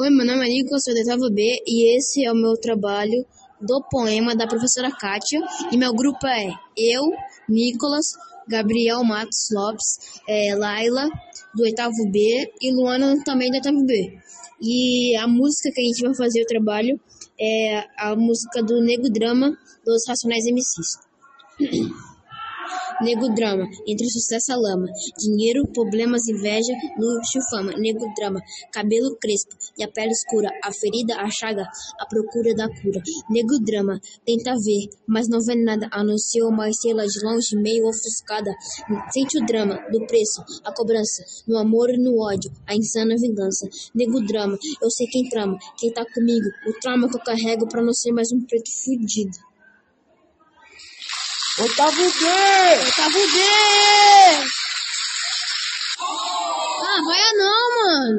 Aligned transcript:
Oi, 0.00 0.10
meu 0.10 0.24
nome 0.24 0.46
é 0.46 0.48
Nicolas, 0.48 0.84
sou 0.84 0.94
do 0.94 0.98
oitavo 0.98 1.28
B 1.28 1.42
e 1.66 1.96
esse 1.96 2.24
é 2.24 2.30
o 2.30 2.34
meu 2.36 2.54
trabalho 2.54 3.26
do 3.60 3.82
poema 3.90 4.32
da 4.36 4.46
professora 4.46 4.92
Kátia. 4.92 5.40
E 5.72 5.76
meu 5.76 5.92
grupo 5.92 6.24
é 6.24 6.54
eu, 6.76 7.02
Nicolas, 7.48 8.06
Gabriel 8.46 9.02
Matos 9.02 9.48
Lopes, 9.52 10.20
é, 10.28 10.54
Laila, 10.54 11.10
do 11.52 11.64
oitavo 11.64 12.08
B 12.12 12.48
e 12.62 12.72
Luana 12.72 13.20
também 13.24 13.50
do 13.50 13.56
oitavo 13.56 13.84
B. 13.84 14.16
E 14.62 15.16
a 15.16 15.26
música 15.26 15.68
que 15.74 15.80
a 15.80 15.84
gente 15.84 16.00
vai 16.02 16.14
fazer 16.14 16.42
o 16.42 16.46
trabalho 16.46 17.00
é 17.36 17.84
a 17.98 18.14
música 18.14 18.62
do 18.62 18.80
Nego 18.80 19.10
Drama 19.10 19.50
dos 19.84 20.06
Racionais 20.06 20.44
MCs. 20.44 21.08
Nego 23.00 23.28
drama, 23.32 23.68
entre 23.86 24.08
sucesso 24.10 24.52
a 24.52 24.56
lama, 24.56 24.88
dinheiro, 25.16 25.66
problemas, 25.68 26.26
inveja, 26.26 26.74
luxo, 26.98 27.38
fama, 27.48 27.72
nego 27.78 28.04
drama, 28.16 28.40
cabelo 28.72 29.16
crespo 29.20 29.54
e 29.78 29.84
a 29.84 29.88
pele 29.88 30.10
escura, 30.10 30.50
a 30.64 30.72
ferida, 30.72 31.14
a 31.16 31.30
chaga, 31.30 31.64
a 32.00 32.06
procura 32.06 32.54
da 32.54 32.68
cura, 32.68 33.00
nego 33.30 33.58
drama, 33.60 34.00
tenta 34.26 34.52
ver, 34.54 34.88
mas 35.06 35.28
não 35.28 35.38
vê 35.40 35.54
nada, 35.54 35.88
anunciou 35.92 36.48
uma 36.48 36.68
estrela 36.68 37.06
de 37.06 37.24
longe, 37.24 37.56
meio 37.56 37.86
ofuscada, 37.86 38.52
sente 39.12 39.38
o 39.38 39.46
drama 39.46 39.78
do 39.92 40.04
preço, 40.06 40.42
a 40.64 40.72
cobrança, 40.72 41.24
no 41.46 41.56
amor 41.56 41.90
e 41.90 41.98
no 41.98 42.18
ódio, 42.20 42.50
a 42.66 42.74
insana 42.74 43.14
vingança, 43.16 43.68
nego 43.94 44.20
drama, 44.26 44.58
eu 44.82 44.90
sei 44.90 45.06
quem 45.06 45.28
trama, 45.28 45.56
quem 45.78 45.92
tá 45.92 46.04
comigo, 46.04 46.48
o 46.66 46.72
trauma 46.80 47.08
que 47.08 47.16
eu 47.16 47.22
carrego 47.22 47.68
pra 47.68 47.82
não 47.82 47.92
ser 47.92 48.10
mais 48.12 48.32
um 48.32 48.40
preto 48.40 48.70
fudido. 48.84 49.47
Oitavo 51.60 51.90
B! 51.96 52.24
Oitavo 52.84 53.18
B! 53.32 53.38
Ah, 56.86 57.00
vai 57.04 57.32
não, 57.34 57.64
mano! 57.76 58.16